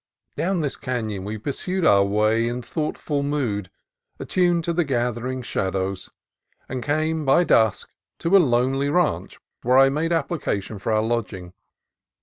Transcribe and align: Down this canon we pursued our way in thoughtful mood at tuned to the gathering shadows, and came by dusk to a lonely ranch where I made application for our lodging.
Down 0.35 0.61
this 0.61 0.77
canon 0.77 1.23
we 1.25 1.37
pursued 1.37 1.85
our 1.85 2.03
way 2.03 2.47
in 2.47 2.63
thoughtful 2.63 3.21
mood 3.21 3.69
at 4.19 4.29
tuned 4.29 4.63
to 4.63 4.73
the 4.73 4.83
gathering 4.83 5.43
shadows, 5.43 6.09
and 6.67 6.81
came 6.81 7.23
by 7.23 7.43
dusk 7.43 7.87
to 8.17 8.35
a 8.35 8.39
lonely 8.39 8.89
ranch 8.89 9.37
where 9.61 9.77
I 9.77 9.89
made 9.89 10.11
application 10.11 10.79
for 10.79 10.91
our 10.91 11.03
lodging. 11.03 11.53